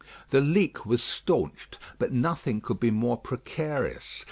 The 0.31 0.41
leak 0.41 0.83
was 0.83 1.03
staunched, 1.03 1.77
but 1.99 2.11
nothing 2.11 2.59
could 2.59 2.79
be 2.79 2.89
more 2.89 3.17
precarious. 3.17 4.19